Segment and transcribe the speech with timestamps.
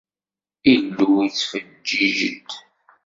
[0.73, 2.49] Illu yettfeǧǧiǧ-d.